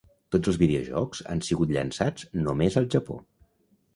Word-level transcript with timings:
Tots 0.35 0.49
els 0.51 0.55
videojocs 0.61 1.19
han 1.33 1.43
sigut 1.49 1.75
llançats 1.77 2.25
només 2.47 2.81
al 2.83 2.91
Japó. 2.97 3.21